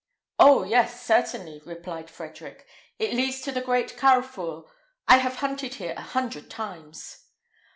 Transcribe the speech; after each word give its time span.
"Oh, 0.39 0.63
yes, 0.63 1.05
certainly," 1.05 1.61
replied 1.63 2.09
Frederick: 2.09 2.65
"it 2.97 3.13
leads 3.13 3.39
to 3.41 3.51
the 3.51 3.61
great 3.61 3.97
carrefour; 3.97 4.65
I 5.07 5.17
have 5.17 5.35
hunted 5.35 5.75
here 5.75 5.93
a 5.95 6.01
hundred 6.01 6.49
times." 6.49 7.25